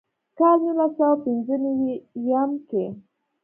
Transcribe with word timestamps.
کال 0.37 0.57
نولس 0.65 0.91
سوه 0.97 1.15
پينځۀ 1.23 1.55
نوي 1.65 1.93
يم 2.27 2.51
کښې 2.67 2.85